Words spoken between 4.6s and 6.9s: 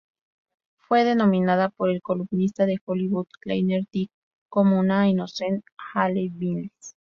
una "inocente Hayley Mills".